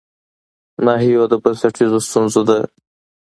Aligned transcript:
ناحيو 0.85 1.23
د 1.31 1.33
بنسټيزو 1.43 1.99
ستونزو 2.07 2.41
د 2.49 2.51